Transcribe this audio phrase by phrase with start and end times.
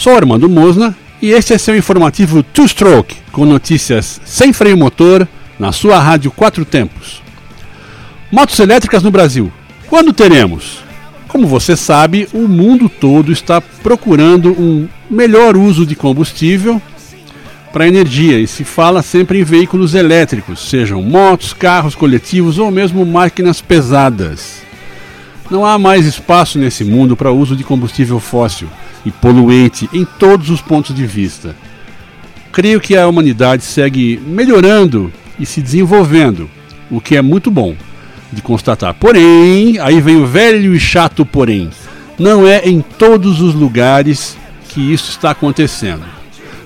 [0.00, 5.28] Sou Armando Mosna e este é seu informativo Two Stroke, com notícias sem freio motor
[5.58, 7.20] na sua rádio Quatro Tempos.
[8.32, 9.52] Motos elétricas no Brasil.
[9.88, 10.82] Quando teremos?
[11.28, 16.80] Como você sabe, o mundo todo está procurando um melhor uso de combustível
[17.70, 23.04] para energia e se fala sempre em veículos elétricos, sejam motos, carros coletivos ou mesmo
[23.04, 24.62] máquinas pesadas.
[25.50, 28.70] Não há mais espaço nesse mundo para uso de combustível fóssil
[29.04, 31.54] e poluente em todos os pontos de vista.
[32.52, 36.50] Creio que a humanidade segue melhorando e se desenvolvendo,
[36.90, 37.76] o que é muito bom
[38.32, 38.94] de constatar.
[38.94, 41.70] Porém, aí vem o velho e chato porém.
[42.18, 44.36] Não é em todos os lugares
[44.68, 46.04] que isso está acontecendo.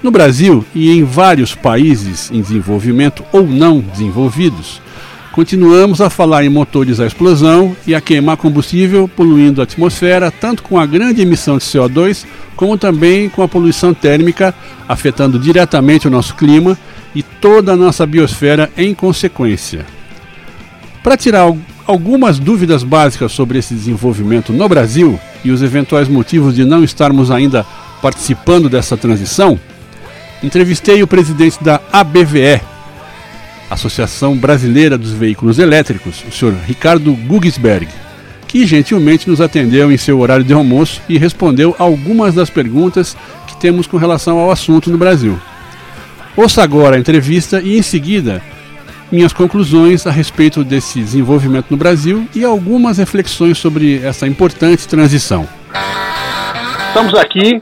[0.03, 4.83] No Brasil e em vários países em desenvolvimento ou não desenvolvidos,
[5.35, 10.63] continuamos a falar em motores a explosão e a queimar combustível, poluindo a atmosfera, tanto
[10.63, 14.55] com a grande emissão de CO2, como também com a poluição térmica,
[14.89, 16.79] afetando diretamente o nosso clima
[17.13, 19.85] e toda a nossa biosfera em consequência.
[21.03, 21.53] Para tirar
[21.85, 27.33] algumas dúvidas básicas sobre esse desenvolvimento no Brasil e os eventuais motivos de não estarmos
[27.33, 27.67] ainda
[28.01, 29.59] participando dessa transição,
[30.45, 32.61] entrevistei o presidente da ABVE,
[33.75, 37.89] Associação Brasileira dos Veículos Elétricos, o senhor Ricardo Gugisberg,
[38.49, 43.57] que gentilmente nos atendeu em seu horário de almoço e respondeu algumas das perguntas que
[43.57, 45.39] temos com relação ao assunto no Brasil.
[46.37, 48.41] Ouça agora a entrevista e, em seguida,
[49.11, 55.49] minhas conclusões a respeito desse desenvolvimento no Brasil e algumas reflexões sobre essa importante transição.
[56.89, 57.61] Estamos aqui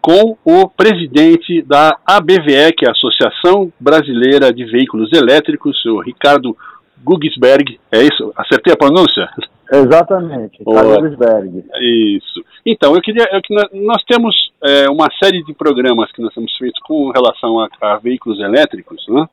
[0.00, 6.56] com o presidente da ABVE, que é a Associação Brasileira de Veículos Elétricos, o Ricardo
[7.04, 7.78] Gugisberg.
[7.92, 8.32] É isso?
[8.36, 9.28] Acertei a pronúncia?
[9.72, 11.64] Exatamente, Ricardo Gugisberg.
[11.80, 12.44] Isso.
[12.64, 13.28] Então, eu queria.
[13.30, 13.40] Eu,
[13.82, 17.96] nós temos é, uma série de programas que nós temos feito com relação a, a
[17.98, 19.26] veículos elétricos, né?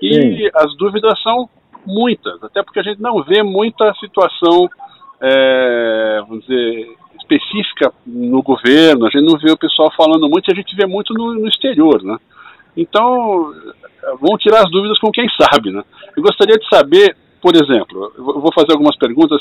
[0.00, 0.50] E Sim.
[0.54, 1.48] as dúvidas são
[1.86, 4.68] muitas, até porque a gente não vê muita situação,
[5.20, 6.88] é, vamos dizer,
[7.22, 11.14] específica no governo, a gente não vê o pessoal falando muito, a gente vê muito
[11.14, 12.18] no, no exterior, né?
[12.76, 13.52] Então,
[14.20, 15.82] vão tirar as dúvidas com quem sabe, né?
[16.16, 19.40] Eu gostaria de saber, por exemplo, eu vou fazer algumas perguntas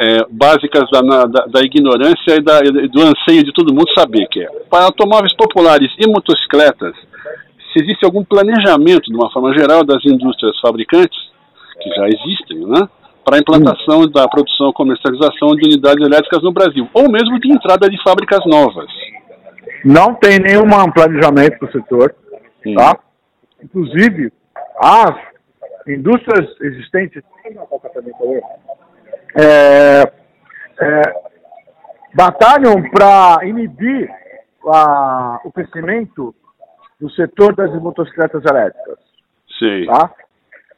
[0.00, 4.40] é, básicas da, da, da, ignorância e da, do anseio de todo mundo saber, que
[4.40, 6.94] é, para automóveis populares e motocicletas,
[7.72, 11.18] se existe algum planejamento, de uma forma geral, das indústrias fabricantes,
[11.82, 12.88] que já existem, né?
[13.28, 17.52] Para a implantação da produção e comercialização de unidades elétricas no Brasil, ou mesmo de
[17.52, 18.90] entrada de fábricas novas.
[19.84, 22.14] Não tem nenhum planejamento para o setor,
[22.74, 22.98] tá?
[23.62, 24.32] Inclusive,
[24.80, 25.14] as
[25.86, 27.22] indústrias existentes
[29.36, 30.10] é,
[30.80, 31.02] é,
[32.14, 34.10] batalham para inibir
[34.66, 36.34] a, o crescimento
[36.98, 38.98] do setor das motocicletas elétricas.
[39.58, 39.84] Sim.
[39.86, 40.14] Tá?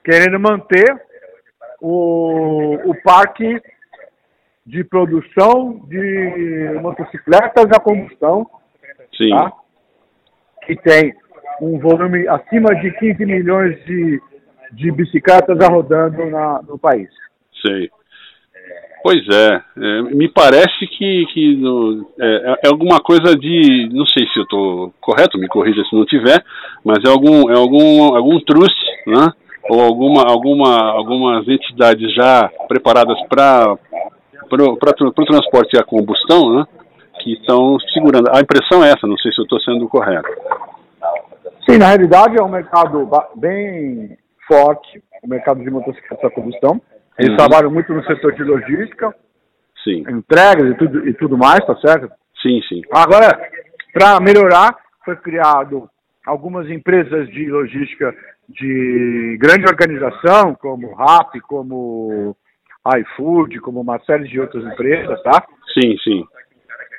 [0.05, 1.10] Querendo manter
[1.81, 3.61] o, o parque
[4.67, 8.49] de produção de motocicletas a combustão,
[9.17, 9.31] Sim.
[9.31, 9.53] Tá?
[10.67, 11.15] que tem
[11.61, 14.21] um volume acima de 15 milhões de,
[14.73, 17.09] de bicicletas rodando na, no país.
[17.67, 17.91] Sei.
[19.03, 24.27] Pois é, é, me parece que, que no, é, é, alguma coisa de, não sei
[24.29, 26.45] se eu estou correto, me corrija se não tiver,
[26.85, 29.33] mas é algum, é algum, algum truste, né?
[29.71, 33.79] Ou alguma, alguma, algumas entidades já preparadas para
[34.51, 36.65] o transporte a combustão, né,
[37.21, 38.29] que estão segurando.
[38.35, 40.29] A impressão é essa, não sei se eu estou sendo correto.
[41.69, 44.19] Sim, na realidade é um mercado bem
[44.49, 46.81] forte, o mercado de motocicletas a combustão.
[47.17, 47.37] Eles uhum.
[47.37, 49.15] trabalham muito no setor de logística,
[49.85, 50.05] sim.
[50.09, 52.11] entregas e tudo, e tudo mais, tá certo?
[52.43, 52.81] Sim, sim.
[52.93, 53.39] Agora,
[53.93, 54.75] para melhorar,
[55.05, 55.89] foi criado
[56.27, 58.13] algumas empresas de logística
[58.51, 62.37] de grande organização, como RAP, como
[62.99, 65.47] iFood, como uma série de outras empresas, tá?
[65.75, 66.25] Sim, sim.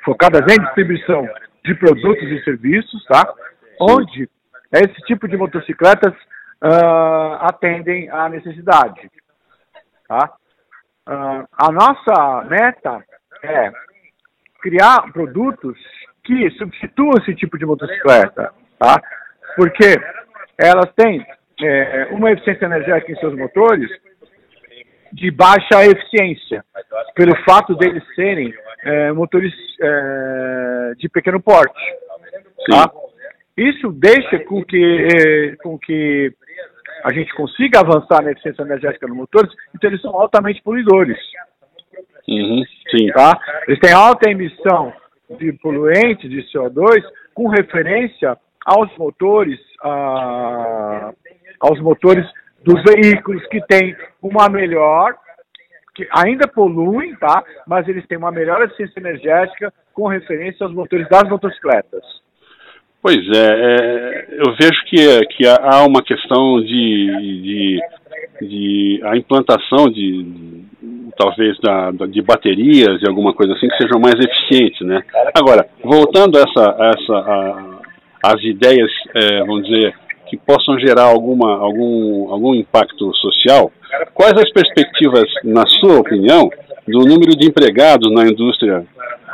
[0.04, 1.28] Focadas em distribuição
[1.64, 3.26] de produtos e serviços, tá?
[3.26, 3.76] Sim.
[3.80, 4.30] Onde
[4.72, 6.14] esse tipo de motocicletas
[6.62, 9.10] uh, atendem à necessidade,
[10.08, 10.32] tá?
[11.08, 13.04] Uh, a nossa meta
[13.42, 13.72] é
[14.60, 15.76] criar produtos
[16.24, 19.02] que substituam esse tipo de motocicleta, tá?
[19.56, 19.96] Porque
[20.56, 21.26] elas têm
[21.62, 23.90] é, uma eficiência energética em seus motores
[25.12, 26.64] de baixa eficiência,
[27.14, 28.52] pelo fato deles serem
[28.84, 31.80] é, motores é, de pequeno porte.
[32.68, 32.90] Tá?
[33.56, 36.32] Isso deixa com que, é, com que
[37.04, 41.18] a gente consiga avançar na eficiência energética dos motores, então eles são altamente poluidores.
[42.28, 43.08] Uhum, sim.
[43.12, 43.38] Tá?
[43.66, 44.92] Eles têm alta emissão
[45.38, 47.02] de poluentes, de CO2,
[47.34, 51.12] com referência aos motores, a,
[51.62, 52.26] aos motores
[52.64, 55.14] dos veículos que têm uma melhor,
[55.94, 57.42] que ainda poluem, tá?
[57.66, 62.02] Mas eles têm uma melhor eficiência energética com referência aos motores das motocicletas.
[63.00, 67.80] Pois é, é eu vejo que, que há uma questão de, de,
[68.48, 70.62] de a implantação de
[71.16, 75.02] talvez da, de baterias e alguma coisa assim que sejam mais eficientes, né?
[75.34, 79.94] Agora, voltando essa, essa a, as ideias, é, vamos dizer,
[80.32, 83.70] que possam gerar alguma, algum, algum impacto social,
[84.14, 86.48] quais as perspectivas, na sua opinião,
[86.88, 88.82] do número de empregados na indústria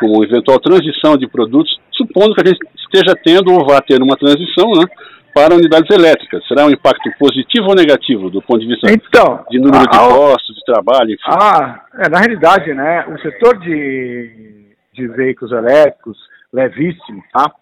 [0.00, 4.16] com eventual transição de produtos, supondo que a gente esteja tendo ou vá ter uma
[4.16, 4.86] transição, né,
[5.32, 6.44] para unidades elétricas?
[6.48, 10.56] Será um impacto positivo ou negativo do ponto de vista então, de número de postos
[10.56, 11.10] de trabalho?
[11.12, 11.22] Enfim?
[11.28, 16.18] Ah, é, na realidade, né, o setor de, de veículos elétricos
[16.52, 17.52] levíssimos, tá,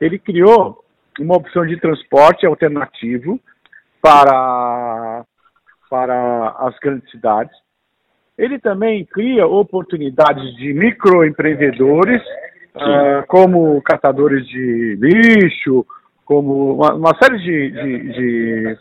[0.00, 0.82] ele criou
[1.18, 3.40] uma opção de transporte alternativo
[4.00, 5.24] para,
[5.90, 7.54] para as grandes cidades.
[8.36, 12.22] Ele também cria oportunidades de microempreendedores,
[12.74, 15.86] uh, como catadores de lixo,
[16.24, 18.78] como uma, uma série de, de, de,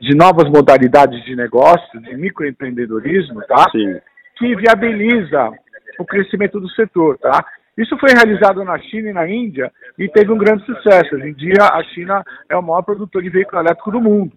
[0.00, 3.66] de, novas modalidades de negócio, de microempreendedorismo, tá?
[3.70, 4.00] Sim.
[4.36, 5.52] Que viabiliza
[5.98, 7.44] o crescimento do setor, tá?
[7.78, 11.14] Isso foi realizado na China e na Índia e teve um grande sucesso.
[11.14, 14.32] Hoje em dia, a China é o maior produtor de veículo elétrico do mundo.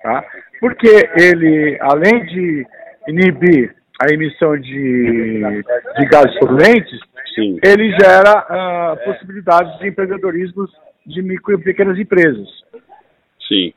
[0.00, 0.24] Tá?
[0.60, 2.64] Porque ele, além de
[3.08, 5.42] inibir a emissão de,
[5.98, 7.00] de gases poluentes,
[7.34, 7.58] Sim.
[7.64, 8.46] ele gera
[8.94, 10.68] uh, possibilidades de empreendedorismo
[11.04, 12.46] de micro e pequenas empresas.
[13.48, 13.74] Sim.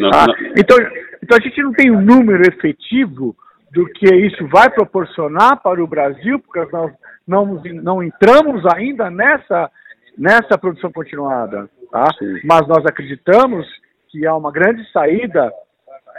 [0.00, 0.26] Não, tá?
[0.26, 0.34] não.
[0.56, 0.76] Então,
[1.22, 3.36] então a gente não tem um número efetivo
[3.72, 6.92] do que isso vai proporcionar para o Brasil, porque nós
[7.28, 9.70] não, não entramos ainda nessa,
[10.16, 12.06] nessa produção continuada, tá?
[12.42, 13.66] mas nós acreditamos
[14.08, 15.52] que há uma grande saída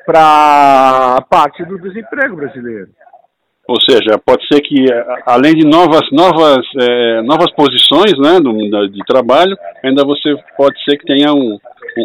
[0.05, 2.89] para a parte do desemprego brasileiro.
[3.67, 4.85] Ou seja, pode ser que
[5.27, 10.97] além de novas novas é, novas posições, né, do, de trabalho, ainda você pode ser
[10.97, 11.59] que tenha um,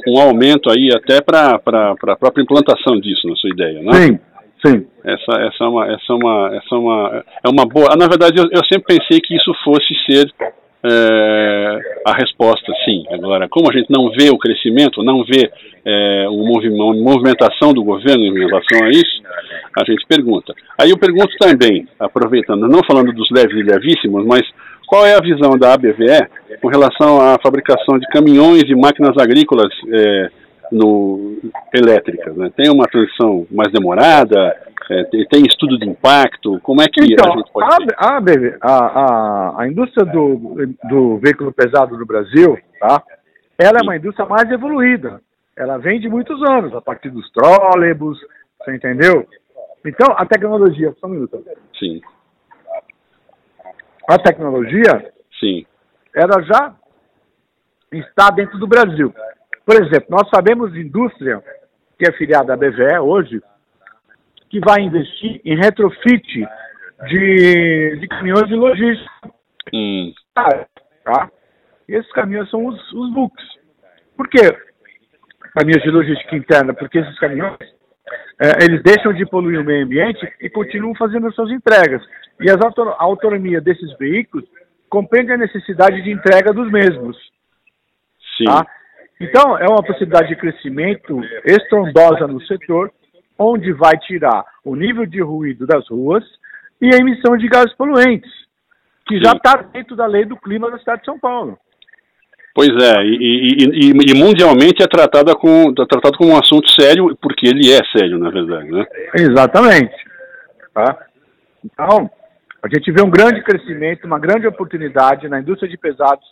[0.09, 3.93] um aumento aí até para a própria implantação disso na sua ideia, né?
[3.93, 4.21] Sim.
[4.65, 4.87] Sim.
[5.05, 7.95] Essa, essa, é uma, essa, é uma, essa é uma, é uma boa.
[7.97, 10.33] Na verdade, eu, eu sempre pensei que isso fosse ser
[10.85, 13.05] é, a resposta, sim.
[13.11, 15.51] Agora, como a gente não vê o crescimento, não vê
[15.85, 19.23] é, uma movimentação do governo em relação a isso,
[19.79, 20.55] a gente pergunta.
[20.79, 24.43] Aí eu pergunto também, aproveitando, não falando dos leves e levíssimos, mas
[24.87, 26.29] qual é a visão da ABVE
[26.61, 30.31] com relação à fabricação de caminhões e máquinas agrícolas é,
[30.75, 31.39] no,
[31.73, 32.37] elétricas?
[32.37, 32.51] Né?
[32.57, 34.57] Tem uma transição mais demorada?
[34.91, 36.61] É, tem estudo de impacto?
[36.61, 38.19] Como é que então, a gente pode a,
[38.61, 43.03] a, a, a, indústria do, do veículo pesado no Brasil, tá?
[43.59, 45.23] ela é uma indústria mais evoluída.
[45.57, 48.19] Ela vem de muitos anos, a partir dos trólebus,
[48.59, 49.27] você entendeu?
[49.87, 50.95] Então, a tecnologia...
[51.01, 51.43] Só um minuto.
[51.79, 52.01] Sim.
[54.09, 55.13] A tecnologia...
[55.39, 55.65] Sim.
[56.15, 56.75] Ela já
[57.93, 59.15] está dentro do Brasil.
[59.65, 61.43] Por exemplo, nós sabemos de indústria,
[61.99, 63.41] que é filiada à BVE hoje,
[64.51, 66.47] que vai investir em retrofit
[67.09, 69.11] de, de caminhões de logística.
[69.73, 70.13] Hum.
[70.35, 71.31] Tá?
[71.89, 73.45] E esses caminhões são os, os books.
[74.17, 74.57] Por quê?
[75.55, 77.57] Caminhões de logística interna, porque esses caminhões
[78.41, 82.03] é, eles deixam de poluir o meio ambiente e continuam fazendo as suas entregas.
[82.41, 82.57] E a
[82.99, 84.45] autonomia desses veículos
[84.89, 87.17] compreende a necessidade de entrega dos mesmos.
[88.37, 88.45] Sim.
[88.45, 88.67] Tá?
[89.25, 92.93] Então, é uma possibilidade de crescimento estrondosa no setor,
[93.39, 96.23] onde vai tirar o nível de ruído das ruas
[96.81, 98.31] e a emissão de gases poluentes,
[99.07, 101.59] que já está dentro da lei do clima da cidade de São Paulo.
[102.55, 106.71] Pois é, e, e, e, e mundialmente é tratado, com, é tratado como um assunto
[106.71, 108.85] sério, porque ele é sério, na verdade, né?
[109.15, 109.95] Exatamente.
[110.73, 110.99] Tá?
[111.65, 112.11] Então,
[112.63, 116.25] a gente vê um grande crescimento, uma grande oportunidade na indústria de pesados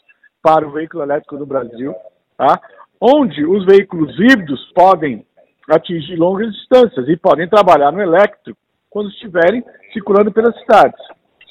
[0.42, 1.94] para o veículo elétrico no Brasil,
[2.36, 2.60] tá?
[3.02, 5.26] Onde os veículos híbridos podem
[5.68, 8.56] atingir longas distâncias e podem trabalhar no elétrico
[8.88, 11.00] quando estiverem circulando pelas cidades.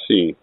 [0.08, 0.34] Sim.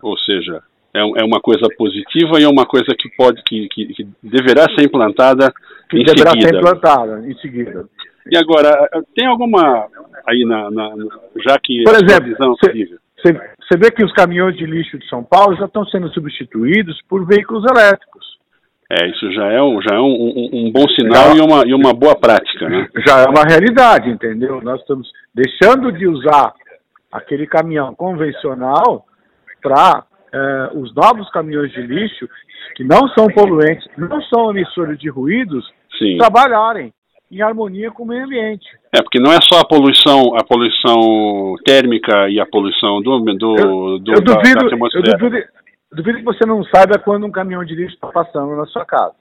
[0.00, 0.62] Ou seja,
[0.94, 4.66] é, é uma coisa positiva e é uma coisa que pode, que, que, que deverá
[4.76, 5.52] ser implantada
[5.88, 6.48] que em deverá seguida.
[6.48, 7.88] ser implantada em seguida.
[8.30, 9.88] E agora, tem alguma
[10.28, 10.90] aí na, na
[11.44, 12.56] já que Por exemplo.
[13.16, 17.26] Você vê que os caminhões de lixo de São Paulo já estão sendo substituídos por
[17.26, 18.39] veículos elétricos.
[18.92, 21.36] É, isso já é um, já é um, um, um bom sinal Já.
[21.36, 22.88] e uma, e uma boa prática, né?
[23.06, 24.60] Já é uma realidade, entendeu?
[24.60, 26.52] Nós estamos deixando de usar
[27.12, 29.04] aquele caminhão convencional
[29.62, 30.04] para
[30.74, 32.28] os novos caminhões de lixo,
[32.76, 35.64] que não são poluentes, não são emissores de ruídos,
[35.98, 36.18] Sim.
[36.18, 36.92] trabalharem
[37.30, 38.66] em harmonia com o meio ambiente.
[38.92, 43.56] É, porque não é só a poluição, a poluição térmica e a poluição do, do,
[43.56, 45.16] Eu, do eu da- duvido, da eu atmosfera.
[45.16, 45.48] duvido,
[45.92, 49.14] duvido que você não saiba quando um caminhão de lixo está passando na sua casa.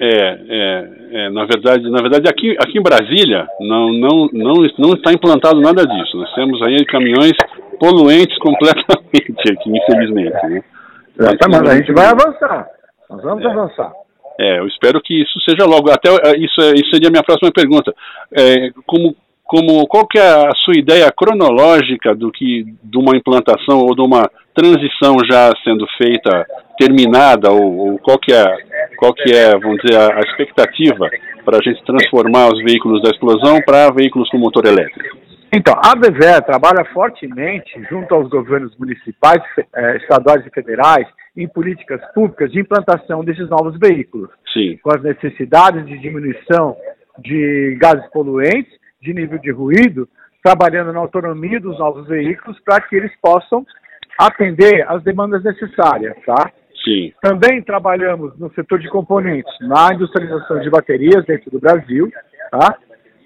[0.00, 0.08] É,
[0.48, 5.12] é, é, na verdade, na verdade aqui, aqui em Brasília não, não, não, não está
[5.12, 6.16] implantado nada disso.
[6.16, 7.32] Nós temos aí caminhões
[7.80, 10.46] poluentes completamente aqui, infelizmente.
[10.46, 10.62] Né?
[11.36, 12.68] Tá, mas a gente vai avançar.
[13.10, 13.48] Nós vamos É.
[13.48, 13.92] avançar.
[14.40, 15.90] É, eu espero que isso seja logo.
[15.90, 17.92] Até eh, isso, é- isso seria a minha próxima pergunta.
[18.32, 19.16] É, como,
[19.48, 24.02] como, qual que é a sua ideia cronológica do que de uma implantação ou de
[24.02, 26.46] uma transição já sendo feita,
[26.78, 28.44] terminada, ou, ou qual que é,
[28.98, 31.08] qual que é, vamos dizer, a, a expectativa
[31.46, 35.16] para a gente transformar os veículos da explosão para veículos com motor elétrico?
[35.50, 39.42] Então, a BVE trabalha fortemente junto aos governos municipais,
[39.74, 45.02] eh, estaduais e federais em políticas públicas de implantação desses novos veículos, Sim, com as
[45.02, 46.76] necessidades de diminuição
[47.18, 50.08] de gases poluentes, de nível de ruído,
[50.42, 53.66] trabalhando na autonomia dos novos veículos para que eles possam
[54.18, 56.50] atender às demandas necessárias, tá?
[56.84, 62.10] sim, Também trabalhamos no setor de componentes, na industrialização de baterias dentro do Brasil,
[62.50, 62.76] tá?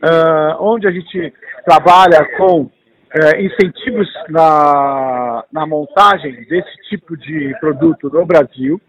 [0.03, 1.33] Ah, onde a gente
[1.65, 2.69] trabalha com
[3.15, 8.81] eh, incentivos na, na montagem desse tipo de produto no Brasil,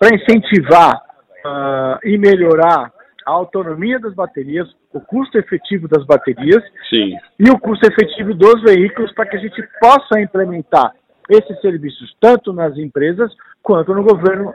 [0.00, 0.98] para incentivar
[1.44, 2.90] ah, e melhorar
[3.26, 4.66] a autonomia das baterias,
[4.96, 7.16] o custo efetivo das baterias sim.
[7.38, 10.92] e o custo efetivo dos veículos para que a gente possa implementar
[11.28, 14.54] esses serviços tanto nas empresas quanto no governo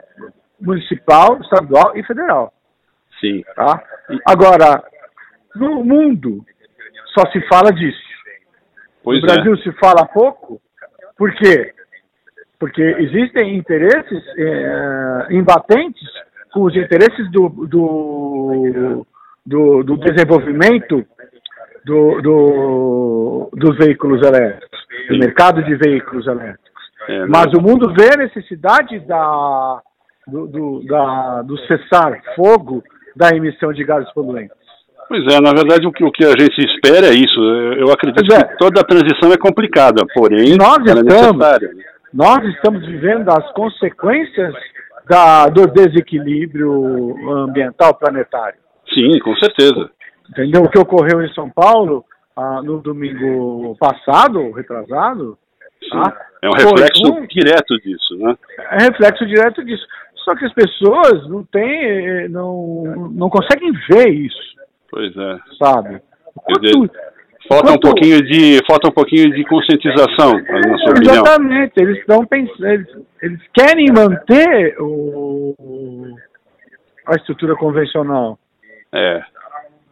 [0.60, 2.52] municipal, estadual e federal.
[3.20, 3.82] Sim, Tá?
[4.26, 4.82] Agora,
[5.54, 6.44] no mundo
[7.14, 8.02] só se fala disso.
[9.04, 10.60] pois no Brasil se fala pouco.
[11.16, 11.72] Por quê?
[12.58, 16.08] Porque existem interesses eh, embatentes
[16.52, 19.06] com os interesses do, do,
[19.44, 21.04] do, do desenvolvimento
[21.84, 26.62] do, do, dos veículos elétricos, do mercado de veículos elétricos.
[27.08, 27.16] é.
[27.16, 29.80] É, Mas o mundo vê a necessidade da,
[30.28, 32.82] do, do, da, do cessar fogo
[33.16, 34.56] da emissão de gases poluentes.
[35.08, 37.40] Pois é, na verdade o que, o que a gente espera é isso.
[37.76, 38.44] Eu acredito é.
[38.44, 41.58] que toda a transição é complicada, porém Nós é estamos- né?
[42.14, 44.54] Nós estamos vivendo as consequências
[45.08, 48.61] da, do desequilíbrio ambiental planetário.
[48.94, 49.90] Sim, com certeza.
[50.30, 50.62] Entendeu?
[50.62, 52.04] O que ocorreu em São Paulo
[52.36, 55.36] ah, no domingo passado, retrasado,
[55.82, 55.90] Sim.
[55.90, 56.16] tá?
[56.42, 58.36] É um Foi reflexo um- direto disso, né?
[58.72, 59.86] é reflexo direto disso.
[60.24, 64.38] Só que as pessoas não têm, eh, não, não conseguem ver isso,
[64.90, 65.38] Pois é.
[65.62, 66.00] sabe?
[66.34, 66.90] Quanto-
[67.48, 71.14] Falta um pouquinho de falta um pouquinho de conscientização, na sua opinião.
[71.14, 72.86] Exatamente, eles estão pensando, eles,
[73.20, 76.14] eles querem manter o-
[77.08, 78.38] a estrutura convencional.
[78.94, 79.22] É.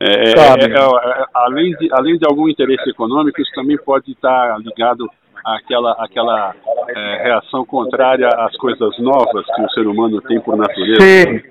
[0.02, 0.64] É, é, Sabe.
[0.64, 5.07] é, é, além, de, além de algum interesse econômico, isso também pode estar ligado
[5.45, 6.54] àquela, àquela
[6.88, 11.00] é, reação contrária às coisas novas que o ser humano tem por natureza.
[11.00, 11.42] Sim,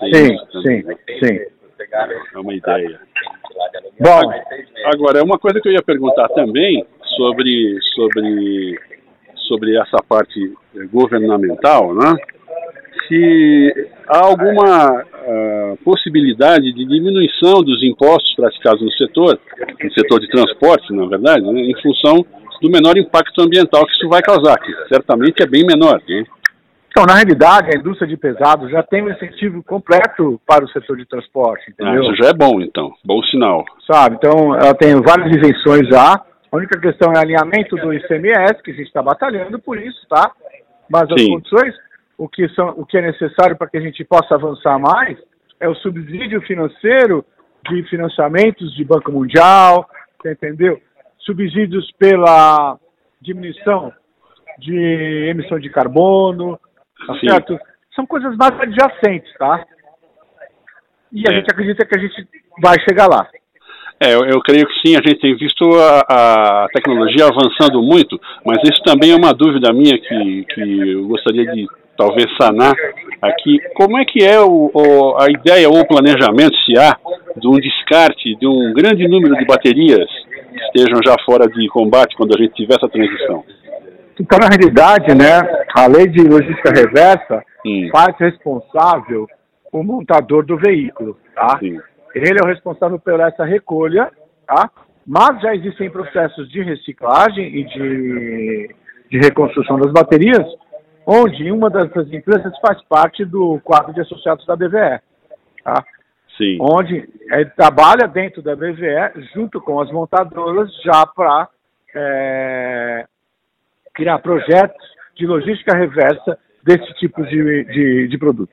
[0.00, 0.96] Tem sim, sim, né?
[1.22, 1.38] sim.
[2.34, 3.00] É uma ideia.
[4.00, 4.20] Bom,
[4.84, 6.84] Agora, uma coisa que eu ia perguntar também
[7.16, 8.78] sobre, sobre,
[9.48, 10.52] sobre essa parte
[10.92, 12.14] governamental, né?
[13.08, 15.04] Se há alguma
[15.74, 19.38] ah, possibilidade de diminuição dos impostos praticados no setor,
[19.82, 22.24] no setor de transporte, na verdade, né, em função
[22.60, 26.00] do menor impacto ambiental que isso vai causar, que certamente é bem menor.
[26.08, 26.24] Né?
[26.88, 30.96] então, na realidade, a indústria de pesados já tem um incentivo completo para o setor
[30.96, 32.04] de transporte, Ah, entendeu?
[32.04, 33.64] isso já é bom, então, bom sinal.
[33.90, 34.16] Sabe?
[34.16, 36.22] Então, ela tem várias isenções já.
[36.52, 40.30] A única questão é alinhamento do ICMS, que a gente está batalhando por isso, tá?
[40.88, 41.32] Mas as Sim.
[41.32, 41.74] condições,
[42.16, 45.18] o que, são, o que é necessário para que a gente possa avançar mais
[45.60, 47.24] é o subsídio financeiro
[47.70, 49.88] de financiamentos de Banco Mundial,
[50.24, 50.80] entendeu?
[51.18, 52.78] Subsídios pela
[53.20, 53.92] diminuição
[54.58, 54.76] de
[55.30, 56.58] emissão de carbono,
[57.06, 57.28] tá Sim.
[57.28, 57.58] certo?
[57.94, 59.64] São coisas mais adjacentes, tá?
[61.12, 61.36] E a É.
[61.36, 62.28] gente acredita que a gente
[62.60, 63.28] vai chegar lá.
[64.00, 68.20] É, eu, eu, creio que sim, a gente tem visto a, a, tecnologia avançando muito,
[68.44, 72.74] mas isso também é uma dúvida minha que, que eu gostaria de talvez sanar
[73.28, 73.58] aqui.
[73.74, 76.96] Como é que é o, o, a ideia ou o planejamento, se há,
[77.36, 80.08] de um descarte de um grande número de baterias
[80.50, 83.44] que estejam já fora de combate quando a gente tiver essa transição?
[84.20, 85.42] Então, na realidade, né,
[85.74, 87.42] a lei de logística reversa
[87.90, 89.26] faz responsável
[89.72, 91.58] o montador do veículo, tá?
[91.58, 91.80] Sim.
[92.14, 94.08] Ele é o responsável por essa recolha,
[94.46, 94.70] tá?
[95.04, 98.74] Mas já existem processos de reciclagem e de,
[99.10, 100.46] de reconstrução das baterias,
[101.06, 105.00] onde uma dessas empresas faz parte do quadro de associados da BVE,
[105.62, 105.84] tá?
[106.36, 106.58] Sim.
[106.60, 111.48] Onde ele trabalha dentro da BVE junto com as montadoras já para
[111.94, 113.04] é,
[113.94, 114.84] criar projetos
[115.16, 118.52] de logística reversa desse tipo de, de, de produto.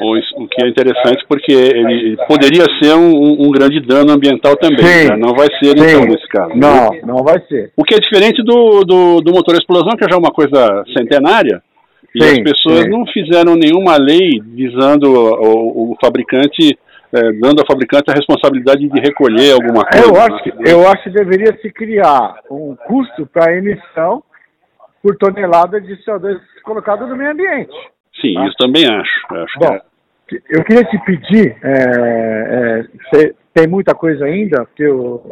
[0.00, 5.08] O, que é interessante porque ele poderia ser um, um grande dano ambiental também.
[5.08, 5.16] Né?
[5.16, 5.96] Não vai ser, então, sim.
[5.96, 6.50] então, nesse caso.
[6.56, 7.00] Não, né?
[7.04, 7.72] não vai ser.
[7.76, 11.62] O que é diferente do, do, do motor explosão, que é já uma coisa centenária,
[12.14, 12.90] e sim, as pessoas sim.
[12.90, 16.78] não fizeram nenhuma lei visando o, o fabricante,
[17.12, 20.06] é, dando ao fabricante a responsabilidade de recolher alguma coisa.
[20.06, 24.22] Eu acho, que, eu acho que deveria se criar um custo para emissão
[25.02, 27.72] por tonelada de CO2 colocado no meio ambiente.
[28.20, 28.46] Sim, tá?
[28.46, 29.34] isso também acho.
[29.34, 29.80] acho Bom, é...
[30.50, 34.64] eu queria te pedir, é, é, tem muita coisa ainda?
[34.66, 35.22] Porque eu...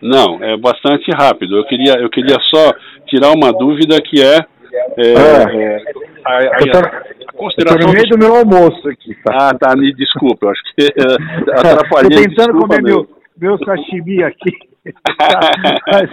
[0.00, 1.56] Não, é bastante rápido.
[1.58, 2.72] Eu queria, eu queria só
[3.06, 4.38] tirar uma dúvida que é,
[4.72, 5.52] é, ah.
[5.54, 5.76] é
[6.24, 7.88] a, a, a, consideração.
[7.88, 9.14] No meio do meu almoço aqui.
[9.24, 9.50] Tá?
[9.50, 10.86] Ah, tá, me desculpa, eu acho que
[11.50, 12.18] atrapalhei.
[12.18, 14.52] Estou tentando comer meu, meu sashimi aqui.
[15.86, 16.10] Mas,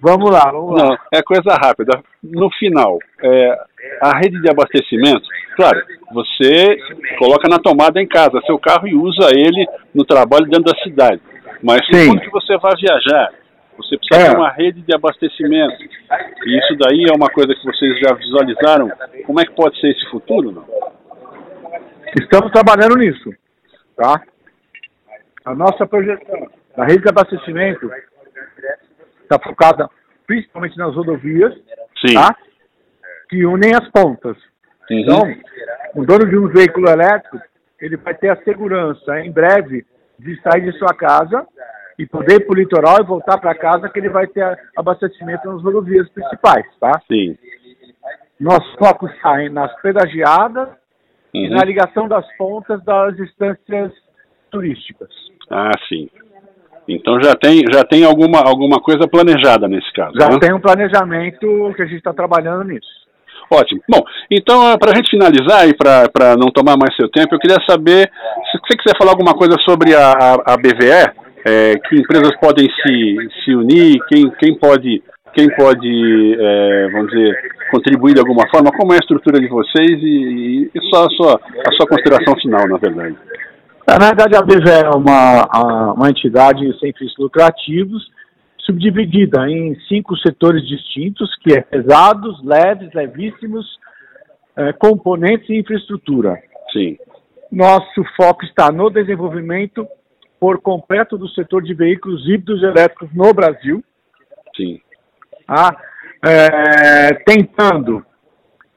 [0.00, 0.88] vamos lá, vamos lá.
[0.88, 2.02] Não, é coisa rápida.
[2.22, 3.58] No final, é,
[4.02, 5.22] a rede de abastecimento,
[5.56, 5.80] claro,
[6.12, 6.78] você
[7.18, 11.20] coloca na tomada em casa seu carro e usa ele no trabalho dentro da cidade.
[11.62, 13.30] Mas quando que você vai viajar,
[13.78, 14.30] você precisa é.
[14.30, 15.82] ter uma rede de abastecimento.
[16.44, 18.90] E isso daí é uma coisa que vocês já visualizaram.
[19.24, 20.50] Como é que pode ser esse futuro?
[20.50, 20.66] Não?
[22.20, 23.32] Estamos trabalhando nisso,
[23.96, 24.20] tá?
[25.44, 27.90] A nossa projeção da rede de abastecimento
[29.22, 29.88] está focada
[30.26, 31.54] principalmente nas rodovias,
[32.04, 32.14] Sim.
[32.14, 32.36] tá?
[33.28, 34.36] que unem as pontas.
[34.90, 34.98] Uhum.
[34.98, 35.22] Então,
[35.94, 37.38] o dono de um veículo elétrico,
[37.80, 39.86] ele vai ter a segurança, em breve,
[40.18, 41.46] de sair de sua casa
[41.98, 45.50] e poder ir para o litoral e voltar para casa, que ele vai ter abastecimento
[45.50, 47.00] nas rodovias principais, tá?
[47.08, 47.36] Sim.
[48.38, 50.68] Nosso foco está nas pedagiadas
[51.34, 51.44] uhum.
[51.44, 53.92] e na ligação das pontas das instâncias
[54.50, 55.08] turísticas.
[55.50, 56.08] Ah, sim.
[56.86, 60.12] Então já tem, já tem alguma, alguma coisa planejada nesse caso.
[60.18, 60.38] Já né?
[60.40, 62.86] tem um planejamento que a gente está trabalhando nisso.
[63.50, 63.82] Ótimo.
[63.88, 67.38] Bom, então ah, para a gente finalizar e para não tomar mais seu tempo, eu
[67.38, 68.10] queria saber
[68.50, 72.66] se você quiser falar alguma coisa sobre a, a, a BVE, é, que empresas podem
[72.66, 75.02] se, se unir, quem, quem pode,
[75.34, 77.34] quem pode é, vamos dizer,
[77.70, 81.40] contribuir de alguma forma, como é a estrutura de vocês e, e só a sua,
[81.66, 83.16] a sua consideração final, na verdade.
[83.86, 88.06] Na verdade, a BVE é uma, uma entidade sem fins lucrativos,
[88.58, 93.66] subdividida em cinco setores distintos, que é pesados, leves, levíssimos,
[94.56, 96.36] é, componentes e infraestrutura.
[96.70, 96.98] Sim.
[97.50, 99.88] Nosso foco está no desenvolvimento
[100.40, 103.82] por completo do setor de veículos híbridos elétricos no Brasil.
[104.56, 104.80] Sim.
[105.46, 105.76] Ah,
[106.24, 108.04] é, tentando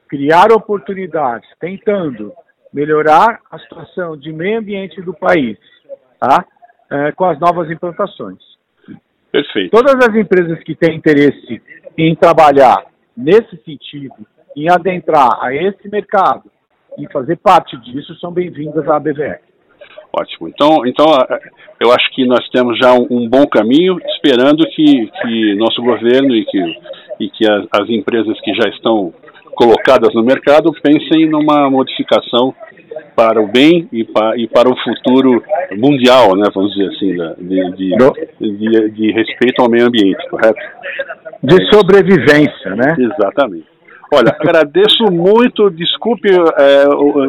[0.08, 2.32] criar oportunidades, tentando
[2.72, 5.58] melhorar a situação de meio ambiente do país,
[6.18, 6.44] tá?
[6.90, 8.38] É, com as novas implantações.
[9.30, 9.70] Perfeito.
[9.70, 11.62] Todas as empresas que têm interesse
[11.96, 12.84] em trabalhar
[13.16, 16.50] nesse sentido, em adentrar a esse mercado
[16.98, 19.40] e fazer parte disso, são bem-vindas à BVR.
[20.12, 20.48] Ótimo.
[20.48, 21.06] Então, então
[21.80, 26.34] eu acho que nós temos já um, um bom caminho, esperando que, que nosso governo
[26.34, 26.76] e que,
[27.20, 29.12] e que as, as empresas que já estão
[29.54, 32.54] colocadas no mercado pensem numa modificação
[33.16, 35.42] para o bem e para, e para o futuro
[35.76, 40.60] mundial, né, vamos dizer assim, de, de, de, de respeito ao meio ambiente, correto?
[41.42, 42.94] De sobrevivência, né?
[42.98, 43.66] Exatamente.
[44.14, 46.84] Olha, agradeço muito, desculpe é,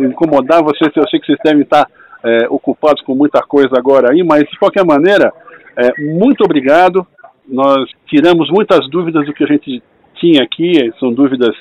[0.05, 1.87] incomodar vocês, eu sei que vocês devem estar
[2.23, 5.31] é, ocupados com muita coisa agora aí, mas de qualquer maneira,
[5.77, 7.05] é, muito obrigado.
[7.47, 9.83] Nós tiramos muitas dúvidas do que a gente
[10.15, 11.55] tinha aqui, são dúvidas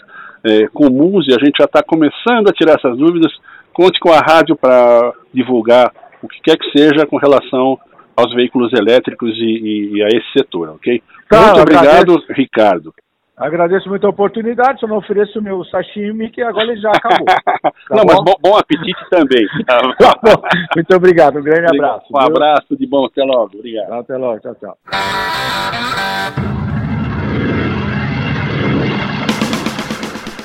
[0.44, 3.32] é, comuns e a gente já está começando a tirar essas dúvidas.
[3.72, 7.78] Conte com a rádio para divulgar o que quer que seja com relação
[8.16, 11.02] aos veículos elétricos e, e, e a esse setor, ok?
[11.28, 12.32] Tá, Muito obrigado, agradeço.
[12.32, 12.94] Ricardo.
[13.42, 17.26] Agradeço muito a oportunidade, só não ofereço o meu sashimi, que agora ele já acabou.
[17.88, 18.06] Tá não, bom?
[18.06, 19.44] mas bom, bom, apetite também.
[19.66, 19.80] Tá
[20.22, 20.42] bom.
[20.76, 21.90] Muito obrigado, um grande obrigado.
[21.90, 22.06] abraço.
[22.14, 22.28] Um viu?
[22.28, 23.50] abraço de bom, até logo.
[23.56, 23.92] Obrigado.
[23.92, 24.78] Até logo, tchau, tchau.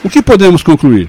[0.03, 1.07] O que podemos concluir?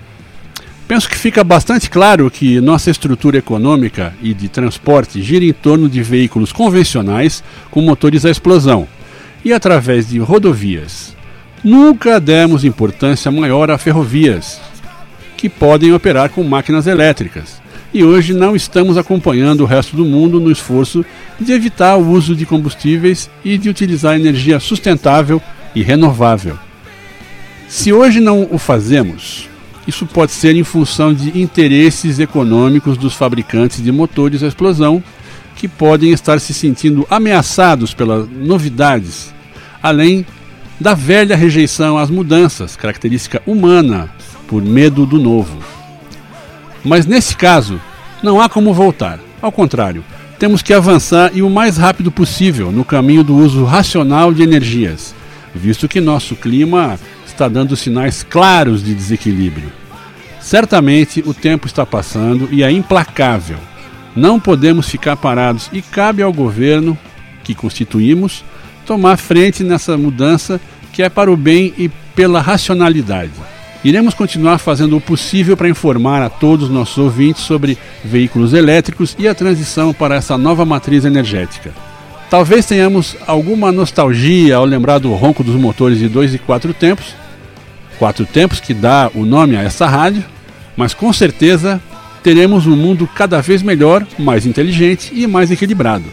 [0.87, 5.89] Penso que fica bastante claro que nossa estrutura econômica e de transporte gira em torno
[5.89, 8.87] de veículos convencionais com motores a explosão
[9.45, 11.17] e através de rodovias.
[11.63, 14.61] Nunca demos importância maior a ferrovias,
[15.37, 17.61] que podem operar com máquinas elétricas,
[17.93, 21.05] e hoje não estamos acompanhando o resto do mundo no esforço
[21.41, 25.43] de evitar o uso de combustíveis e de utilizar energia sustentável
[25.75, 26.57] e renovável.
[27.67, 29.49] Se hoje não o fazemos,
[29.87, 35.03] isso pode ser em função de interesses econômicos dos fabricantes de motores a explosão,
[35.57, 39.35] que podem estar se sentindo ameaçados pelas novidades,
[39.83, 40.25] além
[40.81, 44.09] da velha rejeição às mudanças, característica humana,
[44.47, 45.59] por medo do novo.
[46.85, 47.81] Mas nesse caso,
[48.23, 49.19] não há como voltar.
[49.43, 50.05] Ao contrário,
[50.39, 55.15] temos que avançar e o mais rápido possível no caminho do uso racional de energias,
[55.55, 59.73] visto que nosso clima está dando sinais claros de desequilíbrio.
[60.41, 63.59] Certamente o tempo está passando e é implacável.
[64.15, 66.97] Não podemos ficar parados e cabe ao governo
[67.45, 68.45] que constituímos
[68.89, 70.61] tomar frente nessa mudança
[70.93, 73.31] que é para o bem e pela racionalidade.
[73.85, 79.15] Iremos continuar fazendo o possível para informar a todos os nossos ouvintes sobre veículos elétricos
[79.19, 81.71] e a transição para essa nova matriz energética.
[82.29, 87.15] Talvez tenhamos alguma nostalgia ao lembrar do ronco dos motores de dois e quatro tempos,
[87.99, 90.25] Quatro Tempos, que dá o nome a essa rádio,
[90.77, 91.81] mas com certeza
[92.23, 96.05] teremos um mundo cada vez melhor, mais inteligente e mais equilibrado.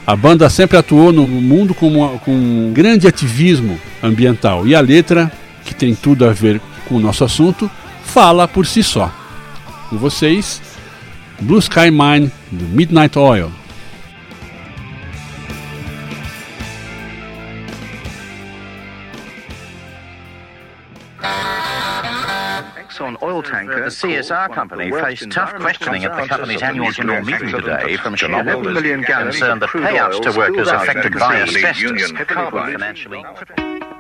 [0.06, 4.82] A banda sempre atuou no mundo com, uma, com um grande ativismo ambiental e a
[4.82, 5.32] letra,
[5.64, 7.72] que tem tudo a ver com o nosso assunto,
[8.04, 9.10] fala por si só.
[9.90, 10.62] Com vocês,
[11.40, 13.50] Blue Sky Mine, do Midnight Oil.
[23.34, 27.98] Oil tanker, the CSR company, faced tough questioning at the company's annual general meeting today
[27.98, 33.93] from shareholders concerned that payouts to workers affected by asbestos have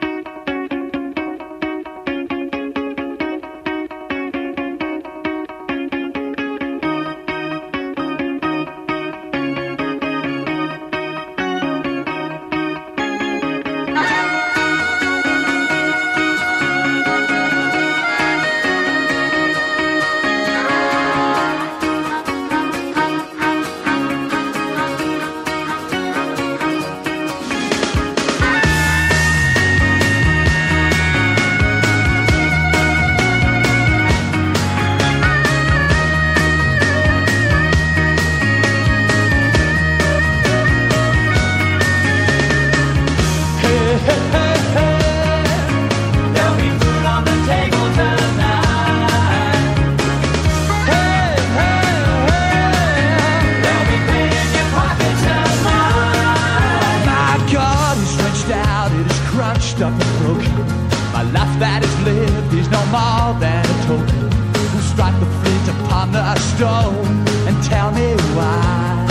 [66.67, 69.05] and tell me why.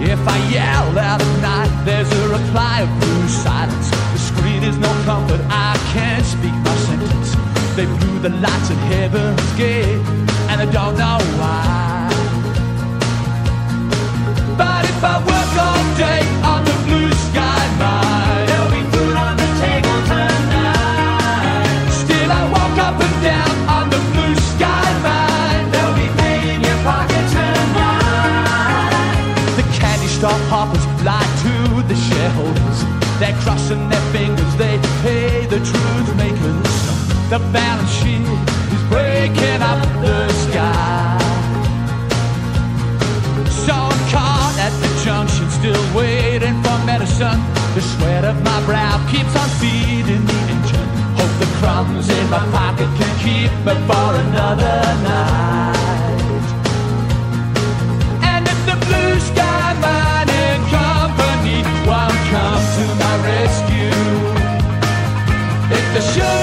[0.00, 3.90] If I yell out at night, there's a reply of blue silence.
[3.90, 7.34] The screen is no comfort, I can't speak my sentence.
[7.76, 10.06] They blew the lights at heaven's gate,
[10.48, 11.89] and I don't know why.
[48.00, 50.90] Sweat of my brow keeps on feeding the engine.
[51.18, 54.78] Hope the crumbs in my pocket can keep me for another
[55.10, 56.46] night.
[58.32, 64.00] And if the blue sky mining company won't come to my rescue,
[65.76, 66.39] if the sugar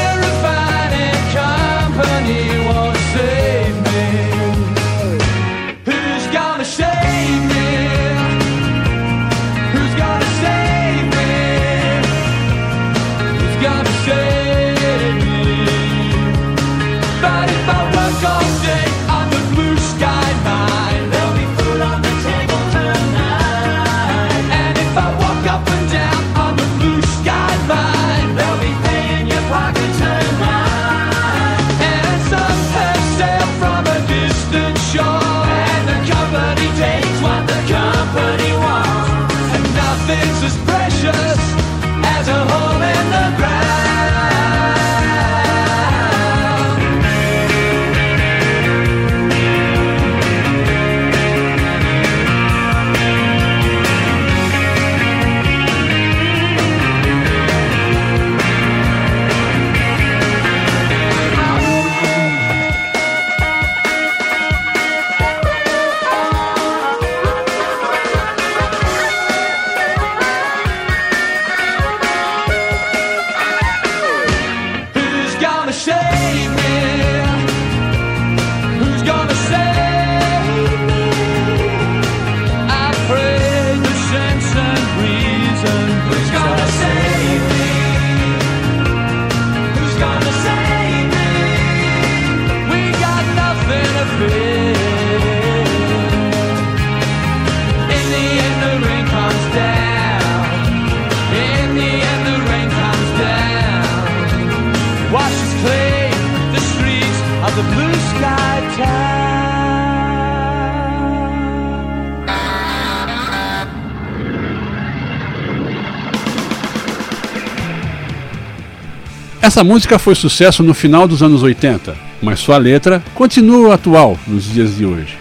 [119.58, 124.44] Essa música foi sucesso no final dos anos 80, mas sua letra continua atual nos
[124.44, 125.18] dias de hoje.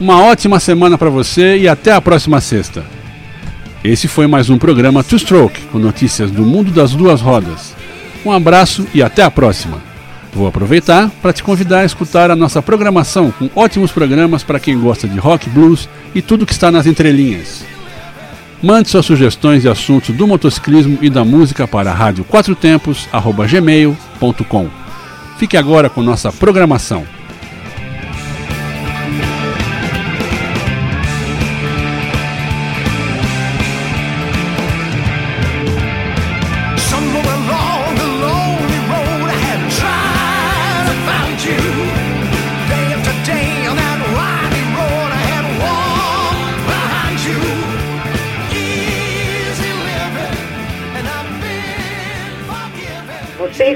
[0.00, 2.82] Uma ótima semana para você e até a próxima sexta.
[3.84, 7.74] Esse foi mais um programa Two Stroke com notícias do mundo das duas rodas.
[8.24, 9.76] Um abraço e até a próxima.
[10.32, 14.80] Vou aproveitar para te convidar a escutar a nossa programação com ótimos programas para quem
[14.80, 17.75] gosta de rock, blues e tudo que está nas entrelinhas.
[18.62, 24.70] Mande suas sugestões e assuntos do motociclismo e da música para radioquatrotempos@gmail.com.
[25.38, 27.15] Fique agora com nossa programação.